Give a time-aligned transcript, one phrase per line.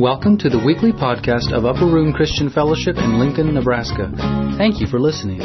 [0.00, 4.10] Welcome to the weekly podcast of Upper Room Christian Fellowship in Lincoln, Nebraska.
[4.56, 5.40] Thank you for listening.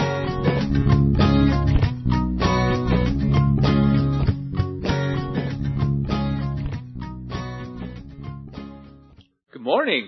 [9.51, 10.07] Good morning.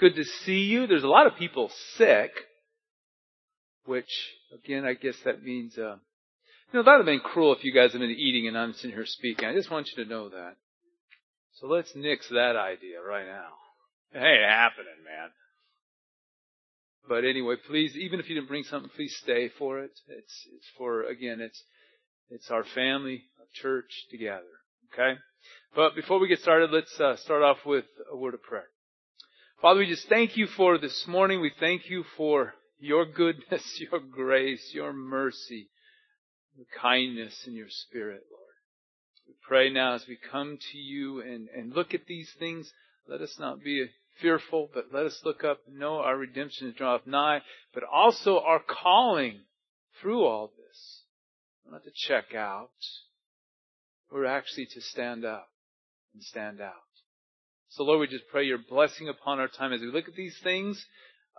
[0.00, 0.88] Good to see you.
[0.88, 2.32] There's a lot of people sick,
[3.84, 4.10] which
[4.52, 5.94] again, I guess that means, uh,
[6.72, 8.72] you know, that would have been cruel if you guys have been eating and I'm
[8.72, 9.46] sitting here speaking.
[9.46, 10.56] I just want you to know that.
[11.60, 13.48] So let's nix that idea right now.
[14.12, 15.30] It ain't happening, man.
[17.08, 19.92] But anyway, please, even if you didn't bring something, please stay for it.
[20.08, 21.62] It's, it's for, again, it's,
[22.30, 24.42] it's our family, our church together.
[24.92, 25.18] Okay?
[25.74, 28.68] But before we get started, let's uh, start off with a word of prayer.
[29.62, 31.40] Father, we just thank you for this morning.
[31.40, 35.70] We thank you for your goodness, your grace, your mercy,
[36.56, 38.45] your kindness, and your spirit, Lord.
[39.46, 42.72] Pray now as we come to you and, and look at these things,
[43.08, 43.86] let us not be
[44.20, 47.40] fearful, but let us look up and know our redemption is draweth nigh,
[47.72, 49.40] but also our calling
[50.00, 51.02] through all this.
[51.70, 52.70] Not to check out.
[54.10, 55.48] We're actually to stand up
[56.14, 56.72] and stand out.
[57.70, 60.38] So Lord, we just pray your blessing upon our time as we look at these
[60.42, 60.84] things.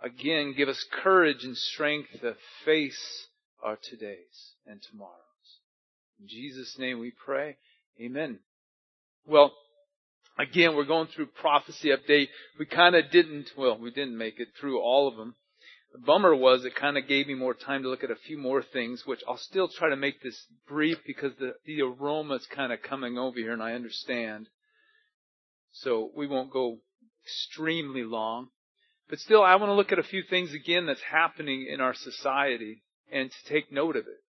[0.02, 3.26] Again, give us courage and strength to face
[3.62, 5.14] our todays and tomorrows.
[6.20, 7.56] In Jesus' name we pray.
[8.00, 8.38] Amen.
[9.26, 9.52] Well,
[10.38, 12.28] again, we're going through prophecy update.
[12.58, 15.34] We kind of didn't, well, we didn't make it through all of them.
[15.92, 18.38] The bummer was it kind of gave me more time to look at a few
[18.38, 22.46] more things, which I'll still try to make this brief because the, the aroma is
[22.54, 24.48] kind of coming over here and I understand.
[25.72, 26.78] So we won't go
[27.24, 28.48] extremely long.
[29.08, 31.94] But still, I want to look at a few things again that's happening in our
[31.94, 34.22] society and to take note of it.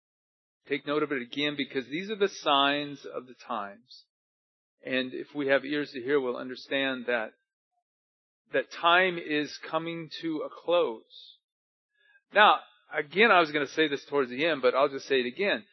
[0.68, 4.04] Take note of it again because these are the signs of the times.
[4.84, 7.32] And if we have ears to hear, we'll understand that,
[8.52, 11.02] that time is coming to a close.
[12.34, 12.58] Now,
[12.96, 15.26] again, I was going to say this towards the end, but I'll just say it
[15.26, 15.64] again.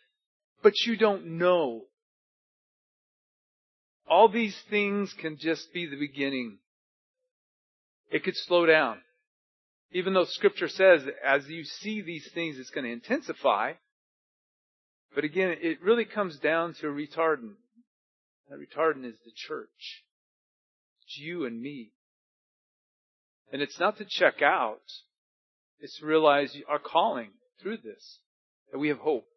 [0.61, 1.83] But you don't know.
[4.07, 6.59] All these things can just be the beginning.
[8.11, 8.99] It could slow down.
[9.91, 13.73] Even though scripture says as you see these things, it's going to intensify.
[15.15, 17.55] But again, it really comes down to a retardant.
[18.49, 20.03] That retardant is the church.
[21.03, 21.91] It's you and me.
[23.51, 24.81] And it's not to check out.
[25.79, 27.31] It's to realize our calling
[27.61, 28.19] through this.
[28.71, 29.27] That we have hope.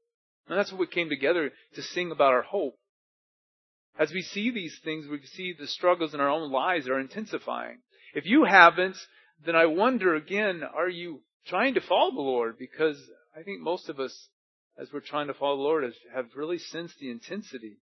[0.48, 2.78] And that's what we came together to sing about our hope.
[3.98, 7.78] As we see these things, we see the struggles in our own lives are intensifying.
[8.14, 8.96] If you haven't,
[9.44, 12.58] then I wonder again, are you trying to follow the Lord?
[12.58, 12.96] Because
[13.36, 14.28] I think most of us
[14.78, 17.78] as we're trying to follow the Lord have really sensed the intensity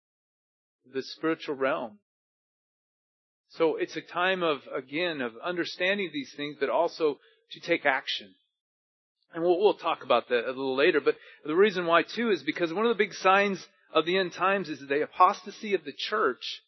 [0.86, 2.00] of the spiritual realm.
[3.50, 7.20] So it's a time of, again, of understanding these things, but also
[7.52, 8.34] to take action.
[9.34, 12.44] And we'll, we'll talk about that a little later, but the reason why too is
[12.44, 15.94] because one of the big signs of the end times is the apostasy of the
[15.98, 16.62] church.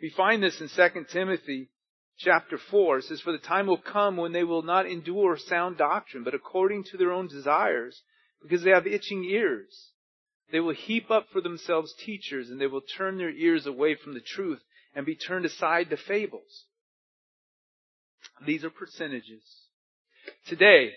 [0.00, 1.70] We find this in 2 Timothy
[2.18, 2.98] chapter 4.
[2.98, 6.34] It says, For the time will come when they will not endure sound doctrine, but
[6.34, 8.00] according to their own desires,
[8.44, 9.88] because they have itching ears.
[10.52, 14.14] They will heap up for themselves teachers, and they will turn their ears away from
[14.14, 14.60] the truth
[14.94, 16.64] and be turned aside to fables.
[18.46, 19.42] These are percentages.
[20.46, 20.92] Today,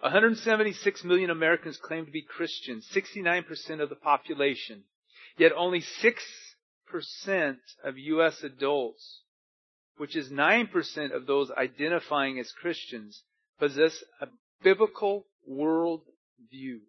[0.00, 4.82] 176 million Americans claim to be Christians, 69% of the population.
[5.38, 8.42] Yet only 6% of U.S.
[8.42, 9.20] adults,
[9.96, 13.22] which is 9% of those identifying as Christians,
[13.58, 14.26] possess a
[14.62, 16.02] biblical world
[16.50, 16.80] view,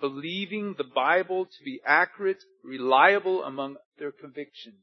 [0.00, 4.76] believing the Bible to be accurate, reliable among their convictions.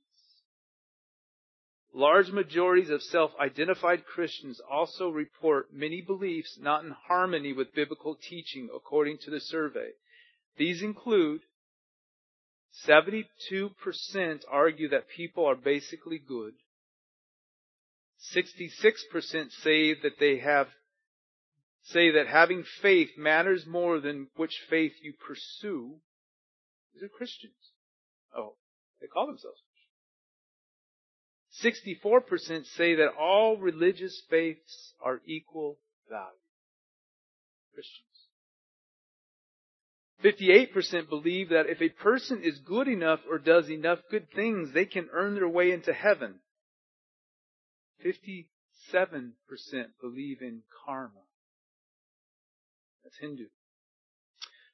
[1.94, 8.70] Large majorities of self-identified Christians also report many beliefs not in harmony with biblical teaching
[8.76, 9.90] according to the survey.
[10.58, 11.42] These include
[12.88, 13.26] 72%
[14.50, 16.54] argue that people are basically good.
[18.36, 20.68] 66% say that they have
[21.84, 25.96] say that having faith matters more than which faith you pursue.
[26.94, 27.54] These are Christians.
[28.36, 28.56] Oh,
[29.02, 29.60] they call themselves
[31.52, 31.84] Christians.
[32.64, 35.78] 64% say that all religious faiths are equal
[36.10, 36.30] value.
[37.74, 38.08] Christians.
[40.24, 44.86] 58% believe that if a person is good enough or does enough good things, they
[44.86, 46.36] can earn their way into heaven.
[48.06, 48.46] 57%
[50.02, 51.12] believe in karma.
[53.14, 53.46] That's Hindu.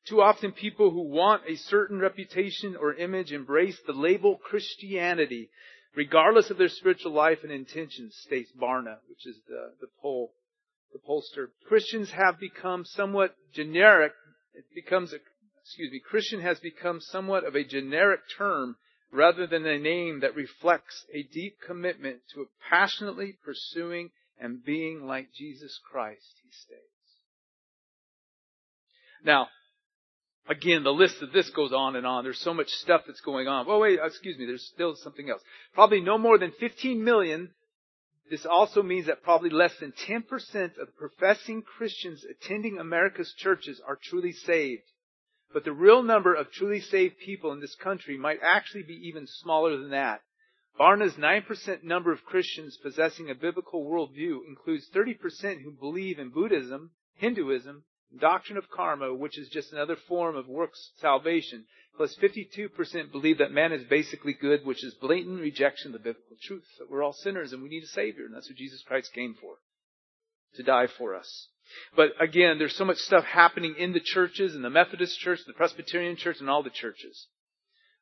[0.08, 5.50] Too often people who want a certain reputation or image embrace the label Christianity,
[5.96, 10.34] regardless of their spiritual life and intentions, states Barna, which is the, the poll,
[10.94, 11.50] the pollster.
[11.68, 14.14] Christians have become somewhat generic.
[14.54, 15.18] It becomes a,
[15.62, 18.78] excuse me, Christian has become somewhat of a generic term
[19.12, 25.34] rather than a name that reflects a deep commitment to passionately pursuing and being like
[25.34, 26.99] Jesus Christ, he states.
[29.24, 29.48] Now,
[30.48, 32.24] again, the list of this goes on and on.
[32.24, 33.66] There's so much stuff that's going on.
[33.68, 35.42] Oh wait, excuse me, there's still something else.
[35.74, 37.52] Probably no more than 15 million.
[38.30, 40.24] This also means that probably less than 10%
[40.78, 44.84] of professing Christians attending America's churches are truly saved.
[45.52, 49.26] But the real number of truly saved people in this country might actually be even
[49.26, 50.22] smaller than that.
[50.78, 56.92] Barna's 9% number of Christians possessing a biblical worldview includes 30% who believe in Buddhism,
[57.16, 57.84] Hinduism,
[58.18, 61.66] doctrine of karma, which is just another form of works salvation,
[61.96, 66.38] plus 52% believe that man is basically good, which is blatant rejection of the biblical
[66.42, 69.14] truth, that we're all sinners and we need a savior, and that's what Jesus Christ
[69.14, 69.56] came for,
[70.56, 71.48] to die for us.
[71.96, 75.54] But again, there's so much stuff happening in the churches, in the Methodist church, the
[75.54, 77.28] Presbyterian church, and all the churches.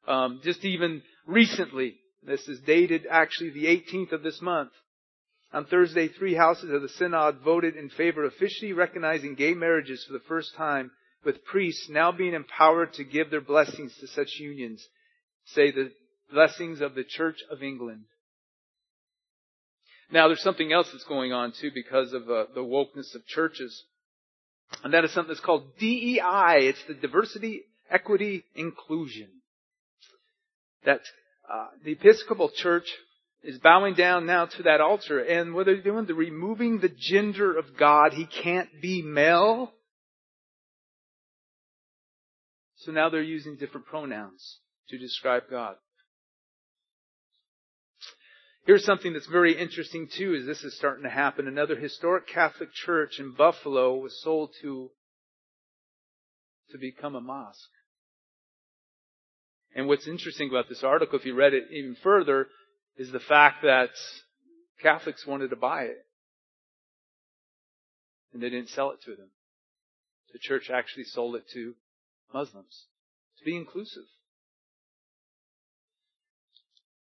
[0.07, 4.71] Um, just even recently, this is dated actually the 18th of this month,
[5.53, 10.03] on Thursday, three houses of the synod voted in favor of officially recognizing gay marriages
[10.05, 10.91] for the first time,
[11.23, 14.85] with priests now being empowered to give their blessings to such unions.
[15.45, 15.91] Say the
[16.31, 18.03] blessings of the Church of England.
[20.11, 23.83] Now, there's something else that's going on too because of uh, the wokeness of churches.
[24.83, 26.59] And that is something that's called DEI.
[26.59, 29.29] It's the diversity, equity, inclusion.
[30.85, 31.01] That
[31.51, 32.85] uh, the Episcopal Church
[33.43, 35.19] is bowing down now to that altar.
[35.19, 38.13] And what they're doing, they're removing the gender of God.
[38.13, 39.71] He can't be male.
[42.77, 45.75] So now they're using different pronouns to describe God.
[48.65, 51.47] Here's something that's very interesting too, is this is starting to happen.
[51.47, 54.91] Another historic Catholic church in Buffalo was sold to,
[56.71, 57.69] to become a mosque.
[59.73, 62.47] And what's interesting about this article, if you read it even further,
[62.97, 63.89] is the fact that
[64.81, 66.05] Catholics wanted to buy it.
[68.33, 69.29] And they didn't sell it to them.
[70.33, 71.75] The church actually sold it to
[72.33, 72.85] Muslims
[73.39, 74.03] to be inclusive.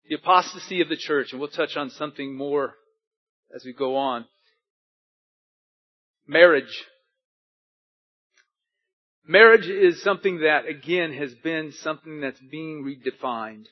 [0.08, 2.74] The apostasy of the church, and we'll touch on something more
[3.54, 4.26] as we go on.
[6.26, 6.84] Marriage.
[9.26, 13.64] Marriage is something that, again, has been something that's being redefined.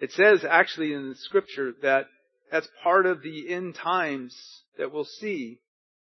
[0.00, 2.06] It says actually in the scripture that
[2.50, 4.36] that's part of the end times
[4.78, 5.60] that we'll see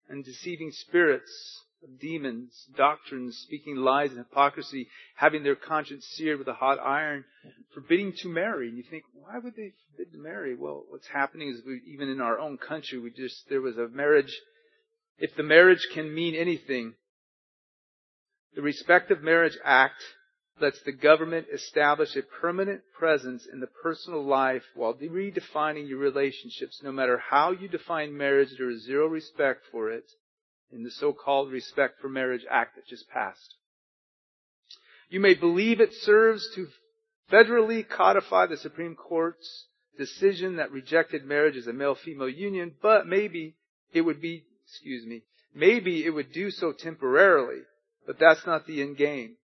[0.08, 1.32] and deceiving spirits
[1.84, 7.24] of demons, doctrines, speaking lies and hypocrisy, having their conscience seared with a hot iron,
[7.74, 8.68] forbidding to marry.
[8.68, 10.56] And you think, why would they forbid to marry?
[10.56, 13.88] Well, what's happening is we, even in our own country, we just, there was a
[13.88, 14.34] marriage.
[15.18, 16.94] If the marriage can mean anything,
[18.56, 20.02] the Respect of Marriage Act
[20.62, 26.82] lets the government establish a permanent presence in the personal life while redefining your relationships.
[26.84, 30.06] No matter how you define marriage, there is zero respect for it
[30.72, 33.56] in the so-called Respect for Marriage Act that just passed.
[35.10, 36.68] You may believe it serves to
[37.32, 39.66] federally codify the Supreme Court's
[39.98, 43.56] decision that rejected marriage as a male-female union, but maybe
[43.94, 45.24] it would be, excuse me,
[45.54, 47.62] maybe it would do so temporarily,
[48.06, 49.36] but that's not the end game.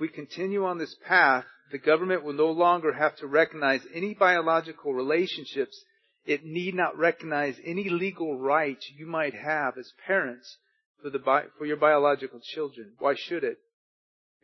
[0.00, 4.14] If we continue on this path, the government will no longer have to recognize any
[4.14, 5.78] biological relationships.
[6.24, 10.56] It need not recognize any legal rights you might have as parents
[11.02, 11.18] for, the,
[11.58, 12.92] for your biological children.
[12.98, 13.58] Why should it?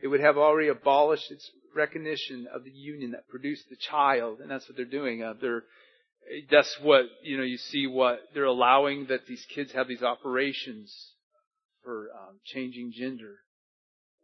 [0.02, 4.50] It would have already abolished its recognition of the union that produced the child, and
[4.50, 5.22] that's what they're doing.
[5.22, 5.62] Uh, they're,
[6.50, 10.94] that's what, you know, you see what, they're allowing that these kids have these operations
[11.82, 13.36] for um, changing gender.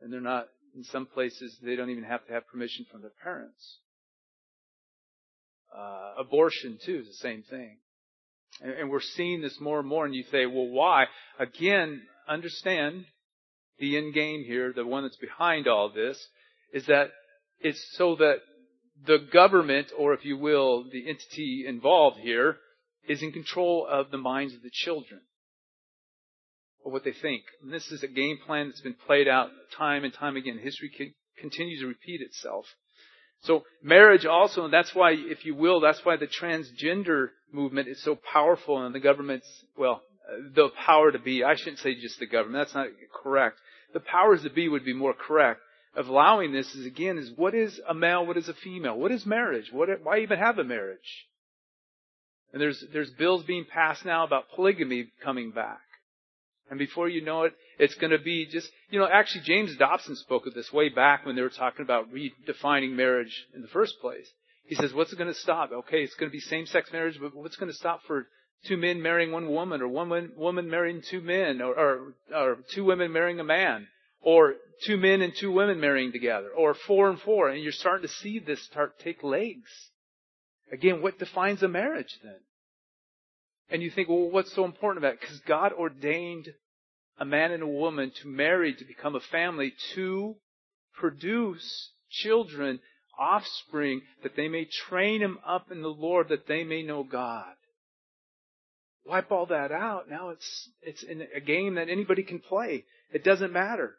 [0.02, 3.12] And they're not in some places, they don't even have to have permission from their
[3.22, 3.78] parents.
[5.76, 7.78] Uh, abortion too is the same thing.
[8.60, 11.06] And, and we're seeing this more and more and you say, well why?
[11.38, 13.06] Again, understand
[13.78, 16.18] the end game here, the one that's behind all this,
[16.72, 17.10] is that
[17.60, 18.36] it's so that
[19.06, 22.56] the government, or if you will, the entity involved here,
[23.08, 25.20] is in control of the minds of the children
[26.84, 27.42] or what they think.
[27.62, 30.58] And this is a game plan that's been played out time and time again.
[30.58, 30.90] History
[31.38, 32.66] continues to repeat itself.
[33.42, 38.02] So marriage also, and that's why, if you will, that's why the transgender movement is
[38.02, 40.02] so powerful and the government's, well,
[40.54, 43.56] the power to be, I shouldn't say just the government, that's not correct.
[43.92, 45.60] The powers to be would be more correct.
[45.94, 49.12] of allowing this is again is what is a male, what is a female, what
[49.12, 51.26] is marriage, what why even have a marriage?
[52.52, 55.80] And there's there's bills being passed now about polygamy coming back.
[56.70, 60.16] And before you know it, it's going to be just, you know, actually James Dobson
[60.16, 64.00] spoke of this way back when they were talking about redefining marriage in the first
[64.00, 64.26] place.
[64.64, 65.70] He says, what's going to stop?
[65.72, 68.26] Okay, it's going to be same-sex marriage, but what's going to stop for
[68.66, 72.84] two men marrying one woman, or one woman marrying two men, or, or, or two
[72.84, 73.88] women marrying a man,
[74.22, 74.54] or
[74.86, 78.14] two men and two women marrying together, or four and four, and you're starting to
[78.14, 79.70] see this start take legs.
[80.72, 82.38] Again, what defines a marriage then?
[83.70, 85.20] And you think, well, what's so important about it?
[85.20, 86.48] Because God ordained
[87.18, 90.36] a man and a woman to marry, to become a family, to
[90.94, 92.80] produce children,
[93.18, 97.54] offspring, that they may train them up in the Lord, that they may know God.
[99.04, 100.08] Wipe all that out.
[100.08, 102.84] Now it's, it's in a game that anybody can play.
[103.12, 103.94] It doesn't matter.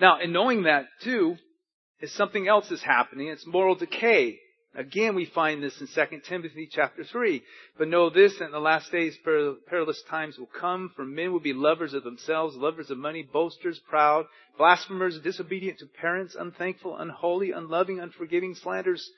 [0.00, 1.36] Now, in knowing that too,
[2.00, 3.28] is something else is happening.
[3.28, 4.38] It's moral decay.
[4.74, 7.42] Again, we find this in 2 Timothy chapter 3.
[7.76, 11.40] But know this, that in the last days perilous times will come, for men will
[11.40, 17.50] be lovers of themselves, lovers of money, boasters, proud, blasphemers, disobedient to parents, unthankful, unholy,
[17.50, 19.10] unloving, unforgiving, slanders,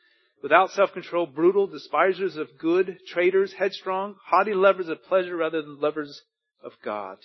[0.43, 6.23] without self-control, brutal, despisers of good, traitors, headstrong, haughty lovers of pleasure rather than lovers
[6.65, 7.19] of God.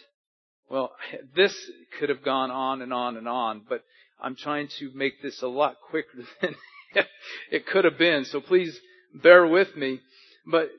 [0.70, 0.92] Well,
[1.36, 1.56] this
[1.98, 3.84] could have gone on and on and on, but
[4.22, 6.56] I'm trying to make this a lot quicker than
[7.52, 8.26] it could have been.
[8.26, 8.78] So please
[9.14, 10.00] bear with me.
[10.46, 10.70] But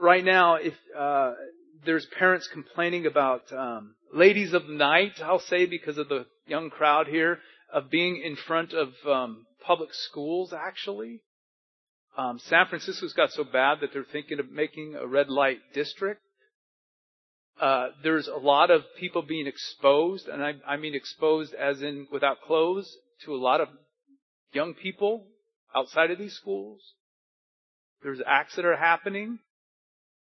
[0.00, 1.32] right now, if uh,
[1.84, 7.06] there's parents complaining about um, ladies of night, I'll say because of the young crowd
[7.06, 7.38] here,
[7.72, 10.52] of being in front of um, public schools.
[10.52, 11.20] Actually,
[12.16, 16.20] um, San Francisco's got so bad that they're thinking of making a red light district.
[17.60, 22.06] Uh, there's a lot of people being exposed, and I, I mean exposed as in
[22.12, 23.68] without clothes, to a lot of
[24.52, 25.26] young people
[25.76, 26.80] outside of these schools.
[28.02, 29.38] There's acts that are happening.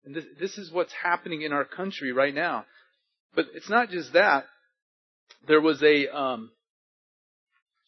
[0.04, 2.64] And this, this is what's happening in our country right now.
[3.34, 4.44] But it's not just that.
[5.46, 6.50] There was a um,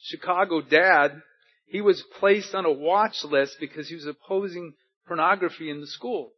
[0.00, 1.22] Chicago dad.
[1.66, 4.74] He was placed on a watch list because he was opposing
[5.06, 6.32] pornography in the school.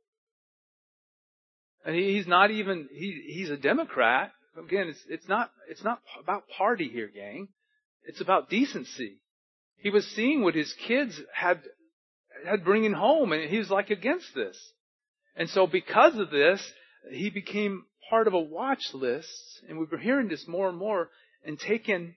[1.85, 4.33] And he, he's not even he, he's a Democrat.
[4.57, 7.49] Again, it's it's not it's not about party here, gang.
[8.05, 9.21] It's about decency.
[9.81, 11.61] He was seeing what his kids had,
[12.47, 14.57] had bringing home and he was like against this.
[15.37, 16.63] And so because of this,
[17.11, 19.31] he became part of a watch list
[19.69, 21.09] and we were hearing this more and more
[21.45, 22.15] and taken,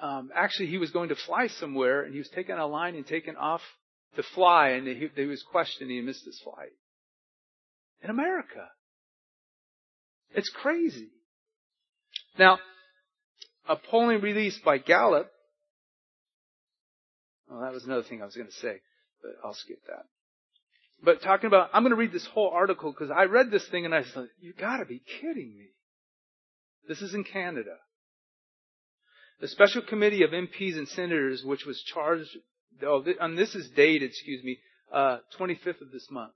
[0.00, 2.94] um, actually he was going to fly somewhere and he was taken on a line
[2.94, 3.62] and taken off
[4.16, 6.72] to fly and he, he was questioning he missed his flight.
[8.02, 8.68] In America.
[10.32, 11.08] It's crazy.
[12.38, 12.58] Now,
[13.68, 15.30] a polling released by Gallup
[17.50, 18.80] well, that was another thing I was going to say,
[19.22, 20.04] but I'll skip that.
[21.02, 23.84] But talking about, I'm going to read this whole article because I read this thing
[23.84, 25.68] and I thought, you gotta be kidding me.
[26.88, 27.76] This is in Canada.
[29.40, 32.28] The special committee of MPs and senators, which was charged,
[32.86, 34.58] oh, and this is dated, excuse me,
[34.92, 36.32] uh, 25th of this month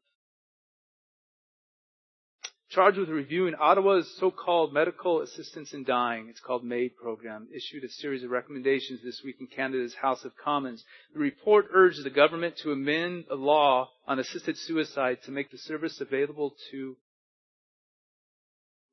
[2.75, 6.27] charged with reviewing Ottawa's so-called medical assistance in dying.
[6.29, 10.33] It's called MAID program, issued a series of recommendations this week in Canada's House of
[10.37, 10.85] Commons.
[11.13, 15.59] The report urged the government to amend the law on assisted suicide to make the
[15.59, 16.97] service available to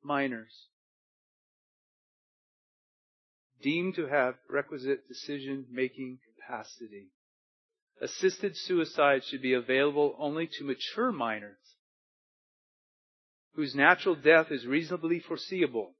[0.02, 0.52] minors
[3.62, 7.06] deemed to have requisite decision-making capacity.
[8.00, 11.56] Assisted suicide should be available only to mature minors
[13.54, 15.94] whose natural death is reasonably foreseeable.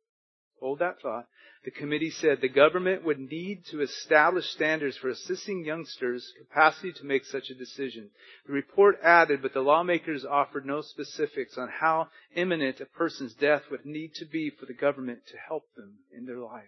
[0.61, 1.27] Hold that thought.
[1.65, 7.05] The committee said the government would need to establish standards for assisting youngsters' capacity to
[7.05, 8.11] make such a decision.
[8.47, 13.63] The report added, but the lawmakers offered no specifics on how imminent a person's death
[13.71, 16.65] would need to be for the government to help them in their life.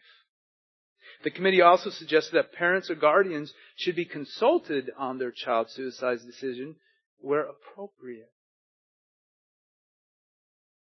[1.24, 6.18] The committee also suggested that parents or guardians should be consulted on their child's suicide
[6.24, 6.76] decision
[7.18, 8.33] where appropriate.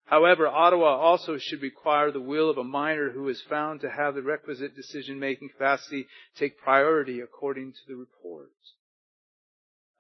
[0.07, 4.15] However, Ottawa also should require the will of a minor who is found to have
[4.15, 8.51] the requisite decision-making capacity take priority according to the report.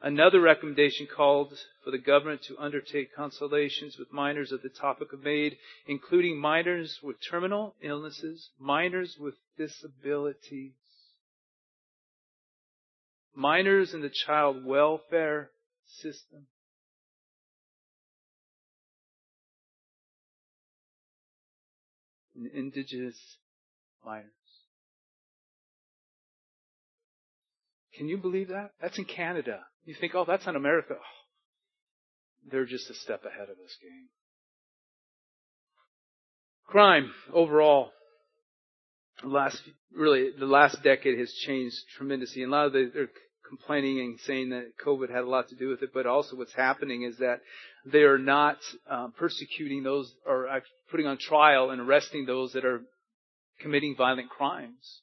[0.01, 5.25] Another recommendation called for the government to undertake consultations with minors of the topic of
[5.25, 5.57] MAID,
[5.89, 10.75] including minors with terminal illnesses, minors with disabilities,
[13.35, 15.51] minors in the child welfare
[15.87, 16.47] system,
[22.55, 23.19] indigenous
[24.05, 24.31] miners.
[27.97, 28.73] Can you believe that?
[28.81, 29.61] That's in Canada.
[29.85, 30.95] You think, oh, that's in America.
[30.99, 31.17] Oh,
[32.51, 34.09] they're just a step ahead of us, gang.
[36.67, 37.93] Crime overall,
[39.25, 39.63] last
[39.95, 42.43] really the last decade has changed tremendously.
[42.43, 43.09] And a lot of the,
[43.49, 46.55] complaining and saying that COVID had a lot to do with it, but also what's
[46.55, 47.41] happening is that
[47.85, 48.59] they are not
[48.91, 50.49] um, persecuting those or
[50.91, 52.83] putting on trial and arresting those that are
[53.61, 55.01] committing violent crimes.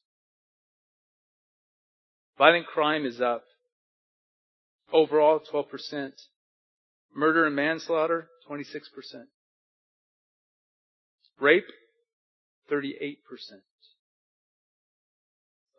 [2.37, 3.43] Violent crime is up.
[4.91, 6.11] Overall, 12%.
[7.15, 8.65] Murder and manslaughter, 26%.
[11.39, 11.65] Rape,
[12.71, 13.17] 38%.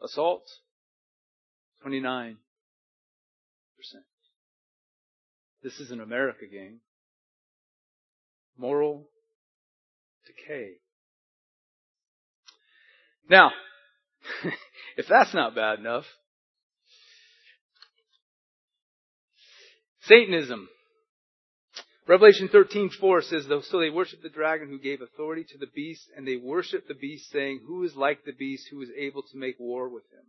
[0.03, 0.45] Assault,
[1.85, 2.37] 29%.
[5.63, 6.81] This is an America game.
[8.57, 9.09] Moral
[10.27, 10.75] decay.
[13.29, 13.51] Now,
[14.97, 16.05] if that's not bad enough,
[20.03, 20.69] Satanism.
[22.07, 26.29] Revelation 13:4 says, "So they worship the dragon who gave authority to the beast, and
[26.29, 29.59] they worship the beast, saying, Who is like the beast who is able to make
[29.59, 30.27] war with him?"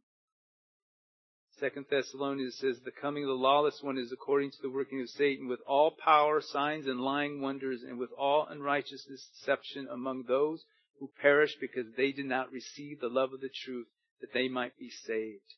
[1.59, 5.09] Second Thessalonians says, "The coming of the lawless one is according to the working of
[5.09, 10.65] Satan, with all power, signs, and lying wonders, and with all unrighteousness, deception among those
[11.00, 13.88] who perish, because they did not receive the love of the truth,
[14.19, 15.55] that they might be saved."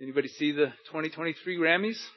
[0.00, 2.10] Anybody see the 2023 Grammys?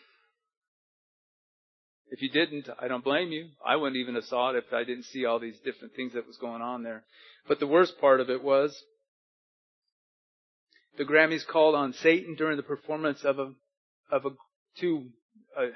[2.10, 3.52] If you didn't, I don't blame you.
[3.66, 6.28] I wouldn't even have saw it if I didn't see all these different things that
[6.28, 7.06] was going on there.
[7.48, 8.84] But the worst part of it was
[10.98, 13.54] the Grammys called on Satan during the performance of a
[14.12, 14.30] of a
[14.80, 15.10] two
[15.58, 15.68] uh,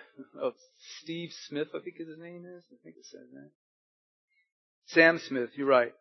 [0.42, 0.54] of
[1.02, 2.64] Steve Smith, I think his name is.
[2.72, 3.50] I think it says that.
[4.88, 5.94] Sam Smith, you're right.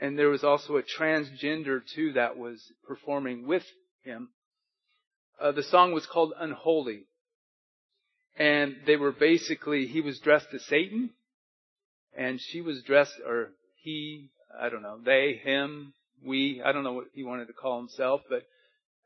[0.00, 3.62] And there was also a transgender too that was performing with
[4.02, 4.30] him.
[5.40, 7.06] Uh, the song was called Unholy.
[8.36, 11.10] And they were basically, he was dressed as Satan,
[12.16, 16.92] and she was dressed, or he, I don't know, they, him, we, I don't know
[16.92, 18.42] what he wanted to call himself, but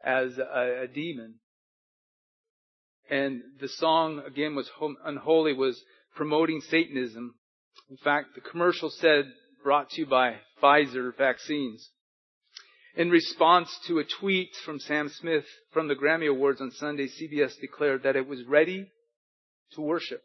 [0.03, 1.35] as a, a demon.
[3.11, 4.71] And the song, again, was
[5.05, 5.81] Unholy, was
[6.15, 7.35] promoting Satanism.
[7.91, 9.25] In fact, the commercial said,
[9.63, 11.91] brought to you by Pfizer vaccines.
[12.97, 17.59] In response to a tweet from Sam Smith from the Grammy Awards on Sunday, CBS
[17.61, 18.91] declared that it was ready
[19.73, 20.23] to worship.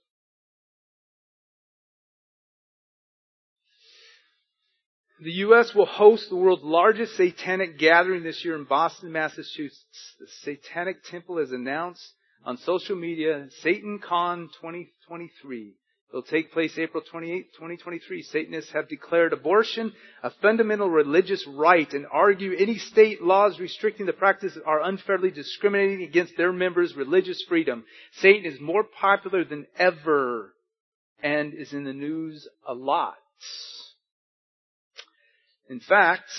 [5.23, 5.73] The U.S.
[5.73, 10.15] will host the world's largest satanic gathering this year in Boston, Massachusetts.
[10.19, 12.05] The Satanic Temple has announced
[12.43, 15.75] on social media SatanCon 2023.
[16.09, 18.21] It'll take place April 28, 2023.
[18.23, 24.11] Satanists have declared abortion a fundamental religious right and argue any state laws restricting the
[24.11, 27.85] practice are unfairly discriminating against their members' religious freedom.
[28.17, 30.53] Satan is more popular than ever
[31.21, 33.15] and is in the news a lot.
[35.69, 36.29] In fact,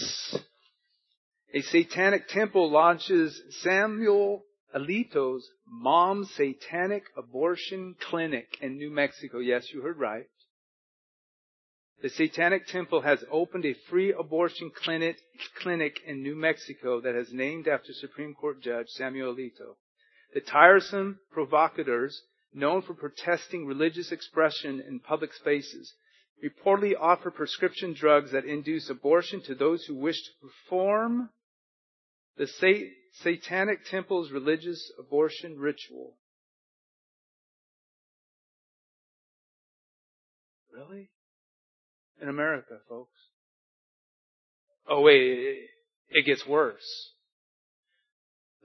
[1.52, 9.38] a satanic temple launches Samuel Alito's mom's satanic abortion clinic in New Mexico.
[9.38, 10.26] Yes, you heard right.
[12.02, 15.16] The Satanic Temple has opened a free abortion clinic,
[15.62, 19.76] clinic in New Mexico that is named after Supreme Court Judge Samuel Alito.
[20.34, 22.20] The tiresome provocateurs,
[22.52, 25.94] known for protesting religious expression in public spaces,
[26.42, 31.30] reportedly offer prescription drugs that induce abortion to those who wish to perform
[32.36, 32.48] the
[33.22, 36.16] Satanic Temple's religious abortion ritual.
[40.72, 41.10] Really?
[42.20, 43.12] In America, folks.
[44.88, 45.68] Oh wait,
[46.10, 47.12] it gets worse.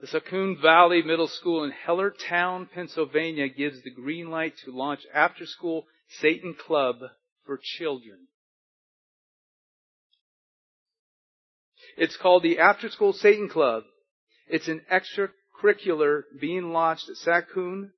[0.00, 5.46] The Saucon Valley Middle School in Hellertown, Pennsylvania gives the green light to launch after
[5.46, 5.86] school
[6.20, 6.96] Satan Club
[7.50, 8.28] for children.
[11.96, 13.82] It's called the After School Satan Club.
[14.46, 17.90] It's an extracurricular being launched at Saucon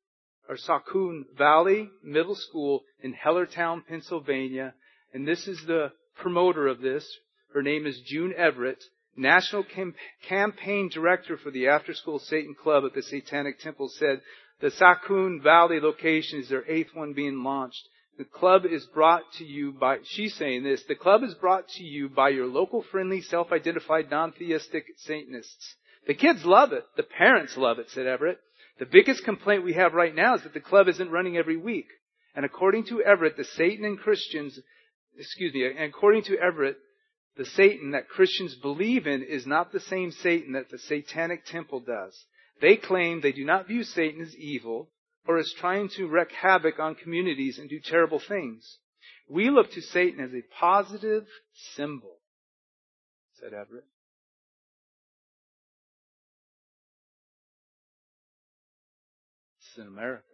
[0.49, 4.73] or Saucon Valley Middle School in Hellertown, Pennsylvania.
[5.13, 7.07] And this is the promoter of this.
[7.53, 8.83] Her name is June Everett,
[9.19, 9.95] National Cam-
[10.31, 14.23] Campaign Director for the After School Satan Club at the Satanic Temple said
[14.63, 17.87] the Saucon Valley location is their eighth one being launched.
[18.19, 21.83] The club is brought to you by, she's saying this, the club is brought to
[21.83, 25.77] you by your local friendly self-identified non-theistic Satanists.
[26.07, 26.85] The kids love it.
[26.97, 28.39] The parents love it, said Everett.
[28.79, 31.87] The biggest complaint we have right now is that the club isn't running every week.
[32.35, 34.59] And according to Everett, the Satan and Christians,
[35.17, 36.77] excuse me, and according to Everett,
[37.37, 41.81] The Satan that Christians believe in is not the same Satan that the satanic temple
[41.81, 42.27] does.
[42.61, 44.91] They claim they do not view Satan as evil
[45.27, 48.79] or is trying to wreak havoc on communities and do terrible things.
[49.29, 51.25] We look to Satan as a positive
[51.77, 52.19] symbol,
[53.41, 53.85] said Everett.
[59.61, 60.32] Is in America.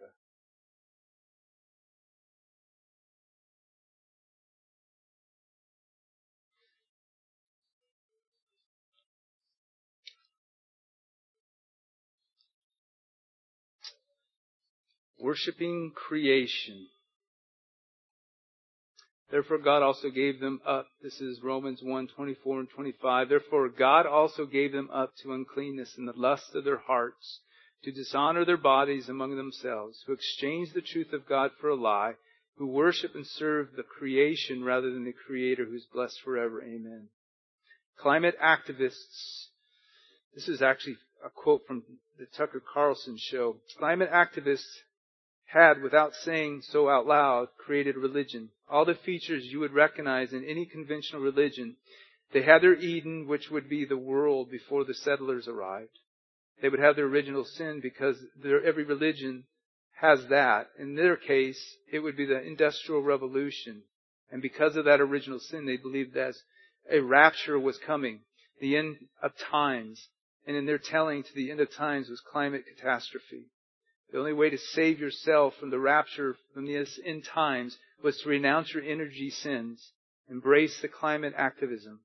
[15.19, 16.87] Worshipping creation.
[19.31, 20.87] Therefore God also gave them up.
[21.03, 23.29] This is Romans 1, 24 and 25.
[23.29, 27.41] Therefore God also gave them up to uncleanness and the lust of their hearts,
[27.83, 32.13] to dishonor their bodies among themselves, who exchange the truth of God for a lie,
[32.57, 36.61] who worship and serve the creation rather than the Creator who is blessed forever.
[36.61, 37.07] Amen.
[37.97, 39.45] Climate activists.
[40.33, 41.83] This is actually a quote from
[42.17, 43.57] the Tucker Carlson show.
[43.77, 44.79] Climate activists
[45.51, 48.49] had, without saying so out loud, created religion.
[48.69, 51.75] All the features you would recognize in any conventional religion.
[52.31, 55.97] They had their Eden, which would be the world before the settlers arrived.
[56.61, 59.45] They would have their original sin because their, every religion
[59.99, 60.67] has that.
[60.77, 61.59] In their case,
[61.91, 63.81] it would be the Industrial Revolution.
[64.31, 66.35] And because of that original sin, they believed that
[66.91, 68.19] a rapture was coming,
[68.61, 70.09] the end of times.
[70.45, 73.45] And in their telling to the end of times was climate catastrophe.
[74.11, 78.29] The only way to save yourself from the rapture from the end times was to
[78.29, 79.91] renounce your energy sins,
[80.29, 81.99] embrace the climate activism.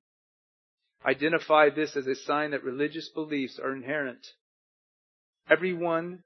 [1.05, 4.25] Identify this as a sign that religious beliefs are inherent.
[5.49, 6.23] Everyone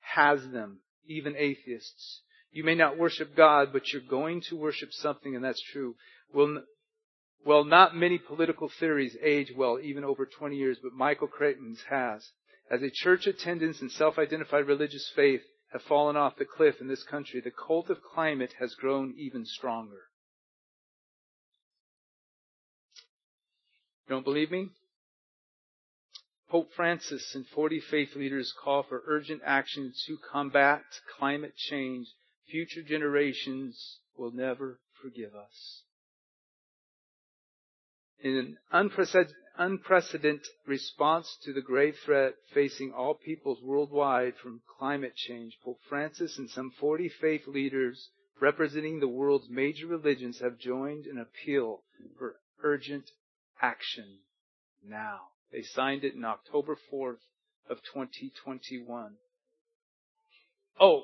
[0.00, 2.22] has them, even atheists.
[2.52, 5.94] You may not worship God, but you're going to worship something, and that's true.
[6.32, 6.64] Well,
[7.44, 12.28] well, not many political theories age well, even over 20 years, but Michael Crichton's has
[12.70, 17.02] as a church attendance and self-identified religious faith have fallen off the cliff in this
[17.02, 20.02] country, the cult of climate has grown even stronger.
[24.08, 24.68] Don't believe me?
[26.48, 30.82] Pope Francis and 40 faith leaders call for urgent action to combat
[31.16, 32.08] climate change.
[32.50, 35.82] Future generations will never forgive us.
[38.22, 38.58] In an
[39.60, 46.38] unprecedented response to the grave threat facing all peoples worldwide from climate change, Pope Francis
[46.38, 48.08] and some 40 faith leaders
[48.40, 51.82] representing the world's major religions have joined an appeal
[52.18, 53.04] for urgent
[53.60, 54.20] action
[54.82, 55.20] now.
[55.52, 57.20] They signed it in October 4th
[57.68, 59.12] of 2021.
[60.80, 61.02] Oh,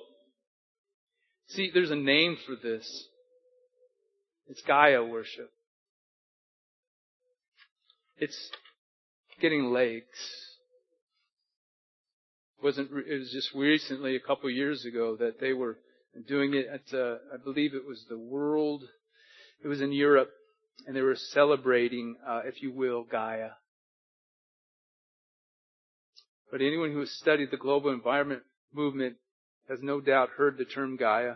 [1.49, 3.09] see, there's a name for this.
[4.49, 5.51] It's Gaia worship.
[8.19, 8.51] It's
[9.41, 10.05] getting legs.
[12.59, 15.79] It wasn't it was just recently a couple years ago that they were
[16.27, 18.83] doing it at uh, I believe it was the World
[19.63, 20.31] it was in Europe
[20.87, 23.51] and they were celebrating uh, if you will Gaia.
[26.51, 29.17] But anyone who has studied the global environment movement
[29.69, 31.35] has no doubt heard the term Gaia.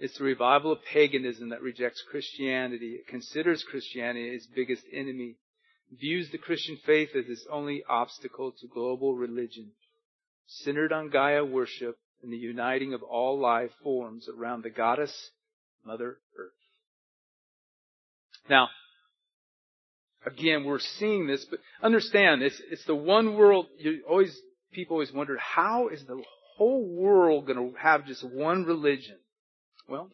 [0.00, 2.94] It's the revival of paganism that rejects Christianity.
[2.94, 5.36] It considers Christianity its biggest enemy,
[5.92, 9.72] views the Christian faith as its only obstacle to global religion,
[10.46, 15.30] centered on Gaia worship and the uniting of all life forms around the goddess,
[15.84, 16.52] Mother Earth.
[18.48, 18.68] Now,
[20.24, 24.34] again, we're seeing this, but understand, it's, it's the one world, you always,
[24.72, 26.22] people always wonder, how is the
[26.56, 29.16] whole world going to have just one religion?
[29.90, 30.08] Well,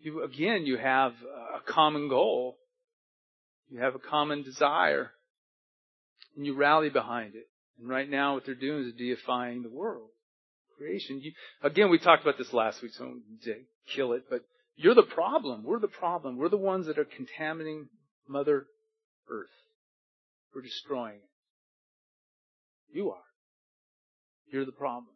[0.00, 2.56] you, again, you have a common goal.
[3.70, 5.12] You have a common desire.
[6.36, 7.46] And you rally behind it.
[7.78, 10.08] And right now what they're doing is deifying the world.
[10.76, 11.20] Creation.
[11.22, 14.40] You, again, we talked about this last week, so I don't kill it, but
[14.74, 15.62] you're the problem.
[15.64, 16.36] We're the problem.
[16.36, 17.88] We're the ones that are contaminating
[18.28, 18.66] Mother
[19.30, 19.46] Earth.
[20.54, 21.30] We're destroying it.
[22.92, 23.22] You are.
[24.50, 25.15] You're the problem.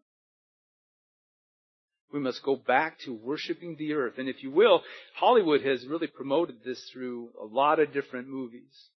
[2.13, 4.15] We must go back to worshiping the earth.
[4.19, 4.83] And if you will,
[5.15, 8.89] Hollywood has really promoted this through a lot of different movies.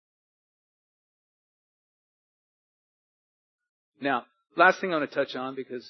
[4.01, 4.25] Now,
[4.57, 5.89] last thing I want to touch on because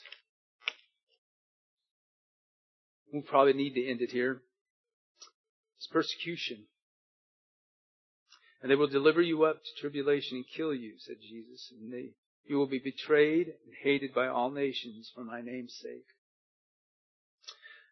[3.13, 4.43] we'll probably need to end it here.
[5.79, 6.65] It's persecution.
[8.63, 11.73] And they will deliver you up to tribulation and kill you, said Jesus.
[11.79, 12.11] And they,
[12.47, 16.07] you will be betrayed and hated by all nations for my name's sake.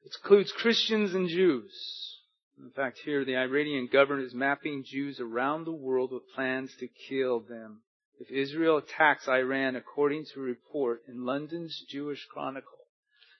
[0.04, 1.72] It includes Christians and Jews.
[2.58, 6.88] In fact, here the Iranian government is mapping Jews around the world with plans to
[7.08, 7.82] kill them.
[8.18, 12.78] If Israel attacks Iran, according to a report in London's Jewish Chronicle,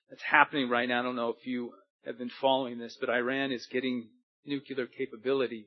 [0.08, 1.00] that's happening right now.
[1.00, 1.72] I don't know if you
[2.04, 4.08] have been following this, but Iran is getting
[4.44, 5.66] nuclear capability.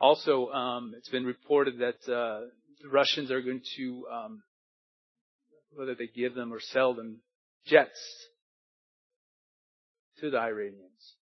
[0.00, 2.46] Also, um, it's been reported that uh,
[2.82, 4.42] the Russians are going to, um,
[5.74, 7.20] whether they give them or sell them,
[7.66, 7.98] jets
[10.22, 11.16] to the Iranians.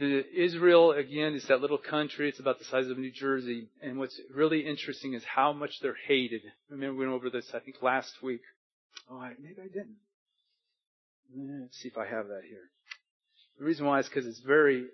[0.00, 2.30] The Israel, again, is that little country.
[2.30, 3.68] It's about the size of New Jersey.
[3.82, 6.40] And what's really interesting is how much they're hated.
[6.46, 8.40] I remember we went over this, I think, last week.
[9.10, 9.96] Oh, I, maybe I didn't.
[11.34, 12.70] Eh, let's see if I have that here.
[13.58, 14.86] The reason why is because it's very.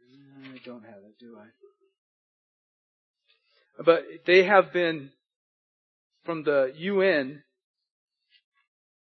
[0.00, 1.46] Eh, I don't have it, do I?
[3.84, 5.10] But they have been,
[6.24, 7.44] from the UN,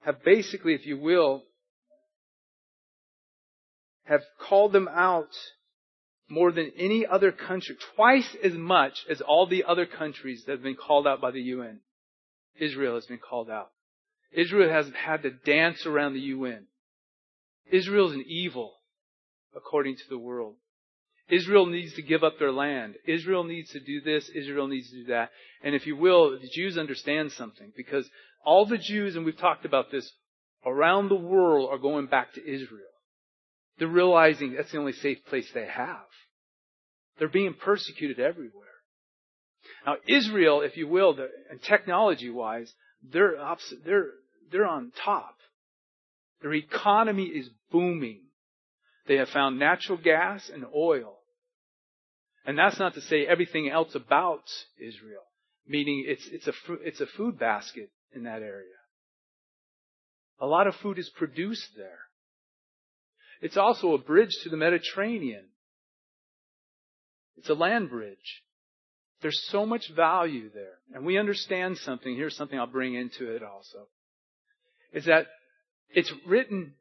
[0.00, 1.44] have basically, if you will,
[4.04, 5.28] have called them out
[6.28, 10.62] more than any other country, twice as much as all the other countries that have
[10.62, 11.80] been called out by the UN.
[12.58, 13.70] Israel has been called out.
[14.32, 16.66] Israel has had to dance around the UN.
[17.70, 18.74] Israel is an evil,
[19.56, 20.54] according to the world.
[21.28, 22.94] Israel needs to give up their land.
[23.06, 24.28] Israel needs to do this.
[24.30, 25.30] Israel needs to do that.
[25.62, 28.08] And if you will, the Jews understand something because
[28.44, 30.10] all the Jews, and we've talked about this,
[30.64, 32.84] around the world are going back to Israel.
[33.78, 36.06] They're realizing that's the only safe place they have.
[37.18, 38.66] They're being persecuted everywhere.
[39.86, 41.16] Now, Israel, if you will,
[41.50, 42.72] and technology wise,
[43.02, 43.36] they're,
[43.84, 44.06] they're,
[44.50, 45.36] they're on top.
[46.42, 48.22] Their economy is booming.
[49.06, 51.18] They have found natural gas and oil.
[52.46, 54.44] And that's not to say everything else about
[54.78, 55.22] Israel,
[55.66, 58.66] meaning it's, it's, a, it's a food basket in that area.
[60.40, 61.98] A lot of food is produced there.
[63.42, 65.44] It's also a bridge to the Mediterranean.
[67.36, 68.42] It's a land bridge.
[69.22, 70.78] There's so much value there.
[70.94, 72.14] And we understand something.
[72.14, 73.88] Here's something I'll bring into it also.
[74.92, 75.26] Is that
[75.90, 76.74] it's written,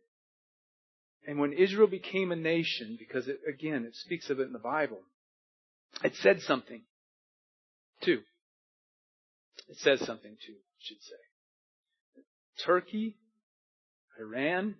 [1.28, 4.60] and when Israel became a nation, because it, again, it speaks of it in the
[4.60, 5.00] Bible,
[6.04, 6.82] it said something
[8.04, 8.20] too.
[9.70, 12.24] It says something too, I should say.
[12.66, 13.18] Turkey,
[14.20, 14.76] Iran,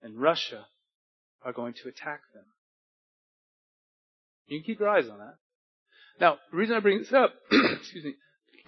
[0.00, 0.66] and Russia
[1.42, 2.44] are going to attack them.
[4.46, 5.34] You can keep your eyes on that.
[6.20, 8.14] Now, the reason I bring this up, excuse me,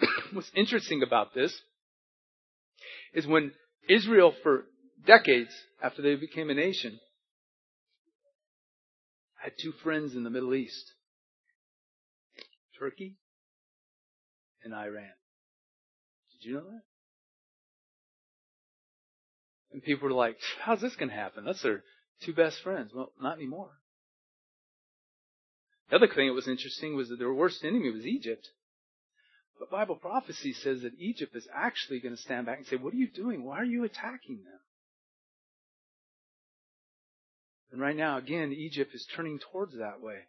[0.33, 1.57] what's interesting about this
[3.15, 3.53] is when
[3.89, 4.65] Israel, for
[5.07, 5.51] decades
[5.83, 6.99] after they became a nation,
[9.37, 10.93] had two friends in the Middle East.
[12.79, 13.17] Turkey
[14.65, 15.13] and Iran.
[16.33, 16.83] Did you know that?
[19.73, 21.45] And people were like, how's this going to happen?
[21.45, 21.83] That's their
[22.25, 22.91] two best friends.
[22.95, 23.71] Well, not anymore.
[25.91, 28.49] The other thing that was interesting was that their worst enemy was Egypt.
[29.59, 32.95] But Bible prophecy says that Egypt is actually going to stand back and say, What
[32.95, 33.45] are you doing?
[33.45, 34.61] Why are you attacking them?
[37.71, 40.21] And right now, again, Egypt is turning towards that way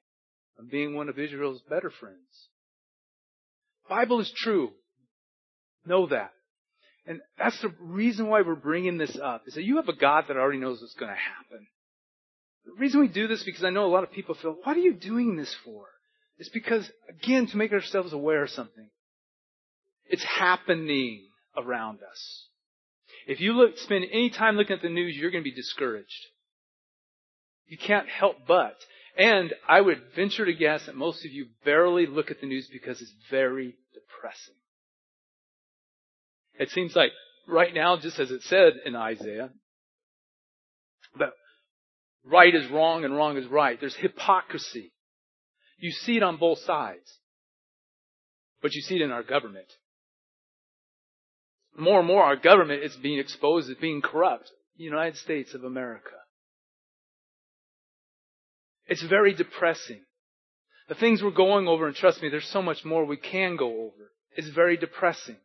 [0.58, 2.50] of being one of Israel's better friends.
[3.94, 4.72] Bible is true.
[5.86, 6.32] Know that.
[7.06, 10.26] And that's the reason why we're bringing this up, is that you have a God
[10.28, 11.68] that already knows what's going to happen.
[12.66, 14.76] The reason we do this is because I know a lot of people feel, what
[14.78, 15.86] are you doing this for?
[16.40, 18.90] It's because, again, to make ourselves aware of something.
[20.06, 22.48] It's happening around us.
[23.28, 26.10] If you look, spend any time looking at the news, you're going to be discouraged.
[27.68, 28.76] You can't help but.
[29.18, 32.68] And I would venture to guess that most of you barely look at the news
[32.74, 33.76] because it's very
[34.16, 34.56] depressing.
[36.60, 37.12] It seems like
[37.48, 39.50] right now, just as it said in Isaiah,
[41.20, 41.32] that
[42.26, 43.80] right is wrong and wrong is right.
[43.80, 44.92] There's hypocrisy.
[45.78, 47.20] You see it on both sides.
[48.62, 49.68] But you see it in our government.
[51.78, 54.52] More and more our government is being exposed as being corrupt.
[54.78, 56.10] The United States of America.
[58.88, 60.02] It's very depressing.
[60.90, 63.70] The things we're going over, and trust me, there's so much more we can go
[63.70, 64.12] over.
[64.36, 65.38] It's very depressing.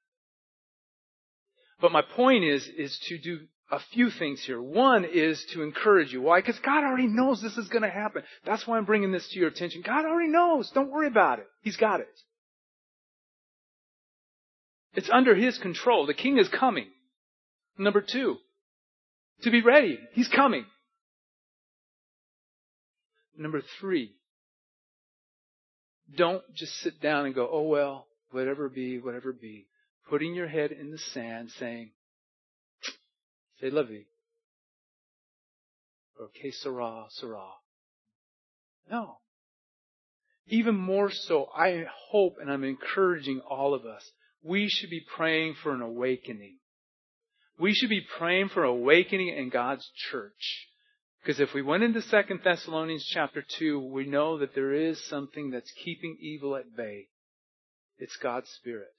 [1.81, 4.61] But my point is, is to do a few things here.
[4.61, 6.22] One is to encourage you.
[6.22, 6.40] Why?
[6.40, 8.22] Because God already knows this is going to happen.
[8.44, 9.83] That's why I'm bringing this to your attention.
[9.85, 10.70] God already knows.
[10.74, 11.46] Don't worry about it.
[11.62, 12.09] He's got it.
[14.94, 16.07] It's under His control.
[16.07, 16.87] The King is coming.
[17.77, 18.38] Number two,
[19.42, 19.98] to be ready.
[20.12, 20.64] He's coming.
[23.37, 24.14] Number three,
[26.16, 29.66] don't just sit down and go, oh well, whatever be, whatever be.
[30.08, 31.90] Putting your head in the sand saying,
[33.60, 34.06] c'est la vie.
[36.18, 37.06] or que sera.
[38.90, 39.18] No.
[40.48, 44.10] Even more so, I hope and I'm encouraging all of us,
[44.42, 46.56] we should be praying for an awakening.
[47.58, 50.68] We should be praying for awakening in God's church.
[51.22, 55.50] Because if we went into 2 Thessalonians chapter 2, we know that there is something
[55.50, 57.09] that's keeping evil at bay.
[57.98, 58.94] It's God's Spirit.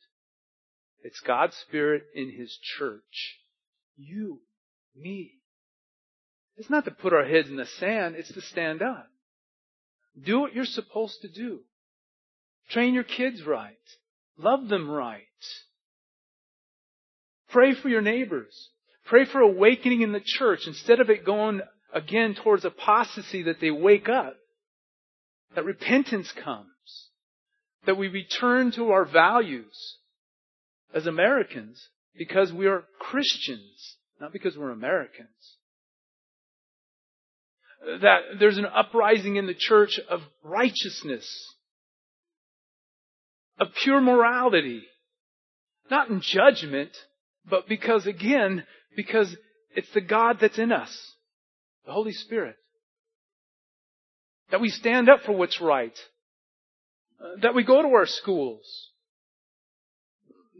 [1.01, 3.39] It's God's Spirit in His church.
[3.97, 4.41] You,
[4.95, 5.39] me.
[6.58, 9.08] It's not to put our heads in the sand, it's to stand up.
[10.21, 11.60] Do what you're supposed to do.
[12.69, 13.77] Train your kids right.
[14.38, 15.23] Love them right.
[17.49, 18.69] Pray for your neighbors.
[19.05, 21.62] Pray for awakening in the church instead of it going
[21.93, 24.36] again towards apostasy that they wake up.
[25.56, 26.67] That repentance comes.
[27.86, 29.97] That we return to our values
[30.93, 31.82] as Americans
[32.15, 35.30] because we are Christians, not because we're Americans.
[38.02, 41.25] That there's an uprising in the church of righteousness,
[43.58, 44.84] of pure morality,
[45.89, 46.91] not in judgment,
[47.49, 49.36] but because again, because
[49.75, 51.15] it's the God that's in us,
[51.89, 52.56] the Holy Spirit.
[54.52, 55.97] That we stand up for what's right.
[57.41, 58.62] That we go to our schools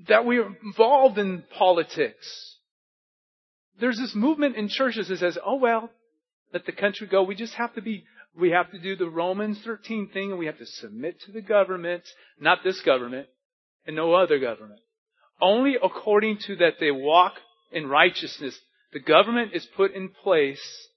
[0.08, 2.56] that we're involved in politics.
[3.80, 5.89] There's this movement in churches that says, oh well,
[6.54, 7.24] let the country go.
[7.24, 8.06] We just have to be,
[8.39, 11.42] we have to do the Romans 13 thing and we have to submit to the
[11.42, 12.04] government,
[12.39, 13.28] not this government
[13.86, 14.80] and no other government.
[15.42, 17.34] Only according to that they walk
[17.72, 18.58] in righteousness.
[18.94, 20.88] The government is put in place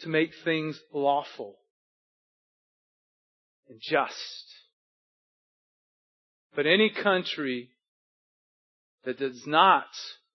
[0.00, 1.56] to make things lawful
[3.68, 4.44] and just.
[6.54, 7.70] But any country
[9.04, 9.86] that does not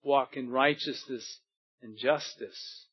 [0.04, 1.40] walk in righteousness
[1.82, 2.86] and justice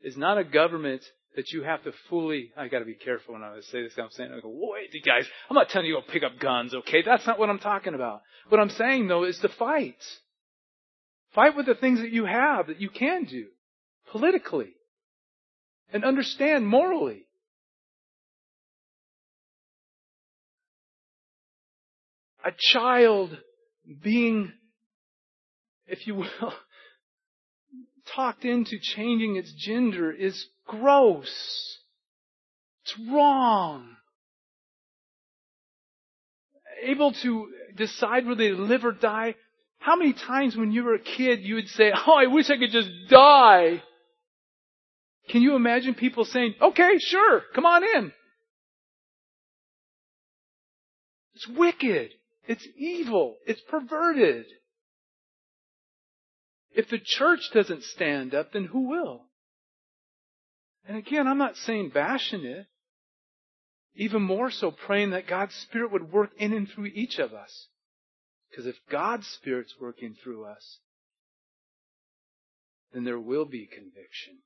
[0.00, 1.02] is not a government
[1.36, 4.30] that you have to fully, I gotta be careful when I say this, I'm saying,
[4.32, 7.02] I go, wait, you guys, I'm not telling you to go pick up guns, okay?
[7.02, 8.22] That's not what I'm talking about.
[8.48, 9.96] What I'm saying though is to fight.
[11.34, 13.46] Fight with the things that you have, that you can do,
[14.12, 14.74] politically.
[15.92, 17.26] And understand morally.
[22.44, 23.36] a child
[24.02, 24.52] being,
[25.86, 26.26] if you will,
[28.14, 31.78] talked into changing its gender is gross.
[32.84, 33.96] It's wrong.
[36.82, 39.36] Able to decide whether they live or die.
[39.78, 42.58] How many times when you were a kid you would say, oh, I wish I
[42.58, 43.82] could just die.
[45.28, 48.12] Can you imagine people saying, okay, sure, come on in.
[51.34, 52.10] It's wicked.
[52.46, 53.36] It's evil.
[53.46, 54.46] It's perverted.
[56.72, 59.22] If the church doesn't stand up, then who will?
[60.86, 62.66] And again, I'm not saying bashing it.
[63.96, 67.68] Even more so praying that God's Spirit would work in and through each of us.
[68.50, 70.78] Because if God's Spirit's working through us,
[72.92, 74.38] then there will be conviction.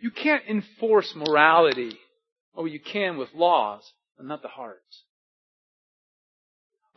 [0.00, 1.98] You can't enforce morality.
[2.56, 3.82] Oh, you can with laws,
[4.16, 4.82] but not the heart.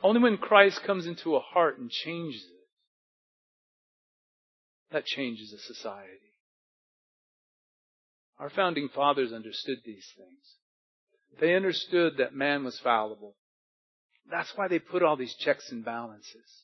[0.01, 2.67] Only when Christ comes into a heart and changes it,
[4.91, 6.33] that changes a society.
[8.39, 11.39] Our founding fathers understood these things.
[11.39, 13.35] They understood that man was fallible.
[14.29, 16.63] That's why they put all these checks and balances.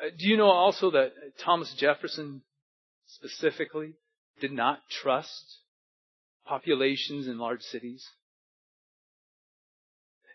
[0.00, 1.12] Uh, do you know also that
[1.44, 2.42] Thomas Jefferson
[3.06, 3.94] specifically
[4.40, 5.58] did not trust
[6.44, 8.06] populations in large cities?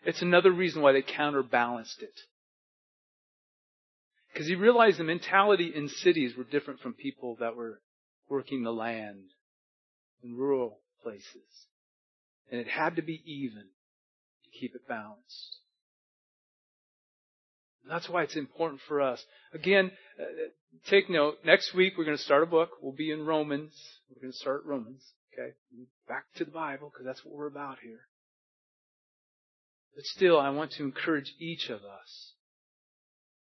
[0.04, 2.20] It's another reason why they counterbalanced it.
[4.32, 7.80] Because he realized the mentality in cities were different from people that were
[8.28, 9.24] working the land
[10.22, 11.66] in rural places.
[12.50, 13.64] And it had to be even
[14.44, 15.59] to keep it balanced.
[17.90, 19.22] That's why it's important for us.
[19.52, 20.24] Again, uh,
[20.88, 21.38] take note.
[21.44, 22.70] Next week we're going to start a book.
[22.80, 23.72] We'll be in Romans.
[24.08, 25.02] We're going to start Romans.
[25.34, 25.54] Okay?
[26.08, 28.02] Back to the Bible because that's what we're about here.
[29.96, 32.34] But still, I want to encourage each of us.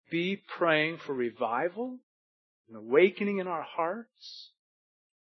[0.10, 2.00] Be praying for revival,
[2.68, 4.50] and awakening in our hearts.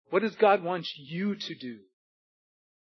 [0.09, 1.77] What does God want you to do?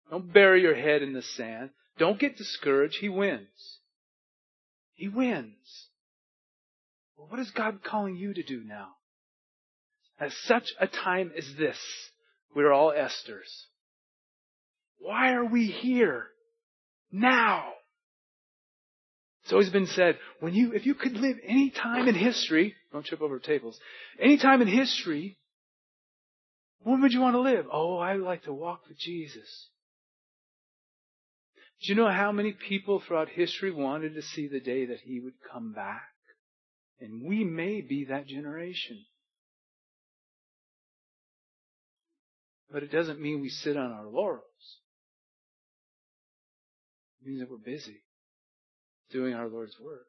[0.10, 1.70] Don't bury your head in the sand.
[2.00, 2.98] Don't get discouraged.
[3.00, 3.80] He wins.
[4.96, 5.90] He wins.
[7.18, 8.90] Well, what is God calling you to do now?
[10.20, 11.78] At such a time as this,
[12.56, 13.68] we're all Esther's.
[15.00, 16.28] Why are we here?
[17.12, 17.66] Now.
[19.44, 23.06] It's always been said, when you, if you could live any time in history, don't
[23.06, 23.78] trip over tables,
[24.20, 25.38] any time in history,
[26.84, 27.66] When would you want to live?
[27.72, 29.70] Oh, I would like to walk with Jesus.
[31.82, 35.20] Do you know how many people throughout history wanted to see the day that he
[35.20, 36.13] would come back?
[37.04, 39.04] And we may be that generation.
[42.72, 44.44] But it doesn't mean we sit on our laurels.
[47.22, 48.04] It means that we're busy
[49.12, 50.08] doing our Lord's work.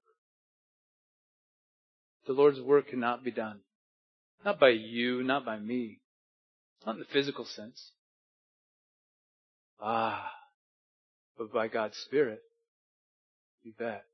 [2.28, 3.58] The Lord's work cannot be done.
[4.44, 5.98] Not by you, not by me.
[6.86, 7.90] Not in the physical sense.
[9.80, 10.30] Ah,
[11.36, 12.38] but by God's Spirit.
[13.64, 14.04] You bet.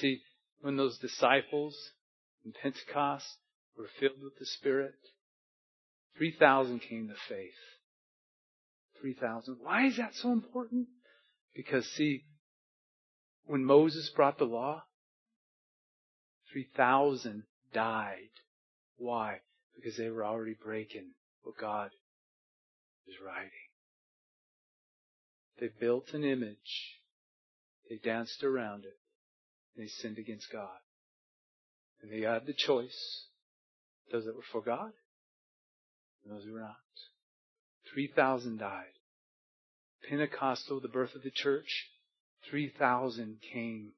[0.00, 0.20] See,
[0.60, 1.76] when those disciples
[2.44, 3.26] in Pentecost
[3.76, 4.94] were filled with the Spirit,
[6.18, 7.52] 3,000 came to faith.
[9.00, 9.58] 3,000.
[9.62, 10.88] Why is that so important?
[11.54, 12.24] Because see,
[13.46, 14.82] when Moses brought the law,
[16.52, 18.30] 3,000 died.
[18.96, 19.40] Why?
[19.74, 21.10] Because they were already breaking
[21.42, 21.90] what God
[23.06, 23.50] was writing.
[25.60, 27.00] They built an image.
[27.88, 28.98] They danced around it.
[29.76, 30.78] And they sinned against God.
[32.02, 33.26] And they had the choice.
[34.10, 34.92] Those that were for God
[36.26, 36.76] and those who were not.
[37.92, 38.84] 3,000 died.
[40.08, 41.88] Pentecostal, the birth of the church,
[42.50, 43.92] 3,000 came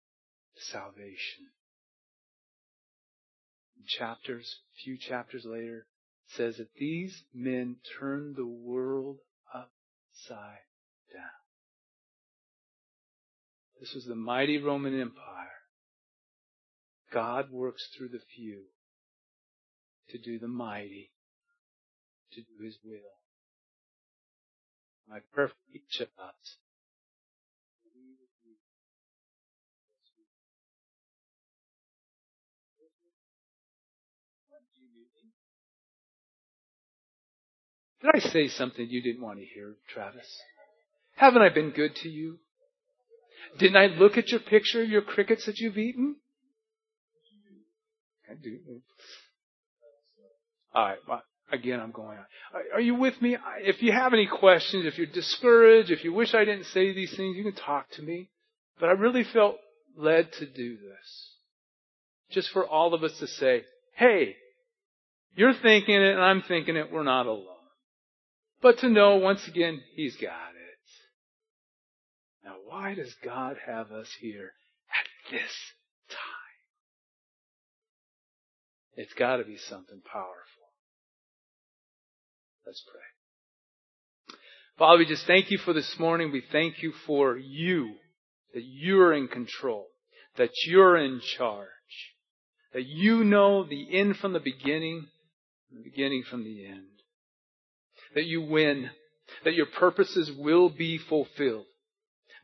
[0.57, 1.49] to salvation.
[3.77, 5.87] In chapters, a few chapters later,
[6.29, 9.19] says that these men turned the world
[9.53, 10.65] upside
[11.13, 11.39] down.
[13.81, 15.38] This was the mighty Roman Empire.
[17.13, 18.63] God works through the few
[20.11, 21.11] to do the mighty,
[22.33, 22.99] to do His will.
[25.09, 26.57] My prayer for each of us
[38.01, 40.27] Did I say something you didn't want to hear, Travis?
[41.17, 42.39] Haven't I been good to you?
[43.59, 46.17] Didn't I look at your picture of your crickets that you've eaten?
[50.75, 50.99] All right.
[51.09, 52.25] Well, again, I'm going on.
[52.75, 53.37] Are you with me?
[53.61, 57.15] If you have any questions, if you're discouraged, if you wish I didn't say these
[57.17, 58.31] things, you can talk to me.
[58.79, 59.57] But I really felt
[59.97, 61.35] led to do this.
[62.31, 63.65] Just for all of us to say,
[63.95, 64.37] hey,
[65.35, 67.47] you're thinking it and I'm thinking it, we're not alone.
[68.61, 70.69] But to know once again, He's got it.
[72.45, 74.53] Now why does God have us here
[74.93, 75.53] at this
[78.99, 80.35] It's gotta be something powerful.
[82.67, 84.37] Let's pray.
[84.77, 86.33] Father, we just thank you for this morning.
[86.33, 87.95] We thank you for you,
[88.55, 89.87] that you're in control,
[90.37, 91.69] that you're in charge,
[92.73, 95.07] that you know the end from the beginning,
[95.71, 96.89] the beginning from the end
[98.17, 98.91] that you win,
[99.45, 101.67] that your purposes will be fulfilled.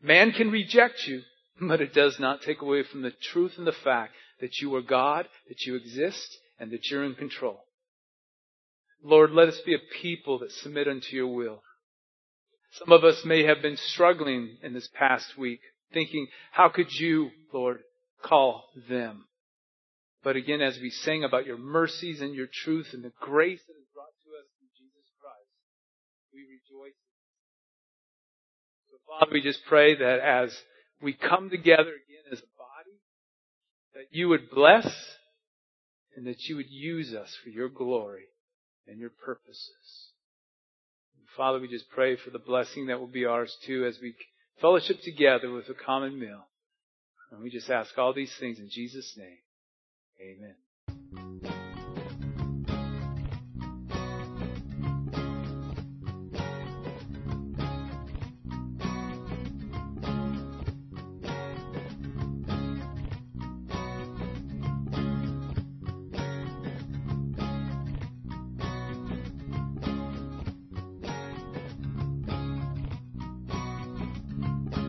[0.01, 1.23] Man can reject you,
[1.61, 4.83] but it does not take away from the truth and the fact that you are
[4.83, 7.65] God, that you exist, and that you're in control.
[9.03, 11.63] Lord, let us be a people that submit unto your will.
[12.73, 15.61] Some of us may have been struggling in this past week,
[15.93, 17.81] thinking, how could you, Lord,
[18.23, 19.27] call them?
[20.25, 23.75] But again, as we sang about your mercies and your truth and the grace that
[23.75, 25.53] is brought to us through Jesus Christ,
[26.33, 26.97] we rejoice.
[28.91, 30.57] So Father, we just pray that as
[31.03, 32.99] we come together again as a body,
[33.95, 34.87] that you would bless
[36.17, 38.25] and that you would use us for your glory
[38.87, 40.11] and your purposes.
[41.37, 44.15] Father, we just pray for the blessing that will be ours too as we
[44.61, 46.47] fellowship together with a common meal.
[47.33, 49.39] And we just ask all these things in Jesus' name.
[50.21, 51.64] Amen.